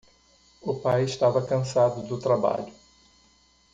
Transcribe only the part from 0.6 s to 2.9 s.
O pai estava cansado do trabalho.